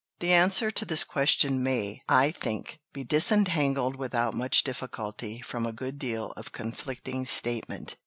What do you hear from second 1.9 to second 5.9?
I think, be disentangled without much difficulty from a